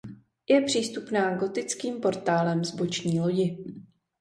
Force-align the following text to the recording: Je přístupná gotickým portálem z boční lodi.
Je 0.49 0.61
přístupná 0.61 1.35
gotickým 1.35 2.01
portálem 2.01 2.63
z 2.65 2.75
boční 2.75 3.19
lodi. 3.19 3.57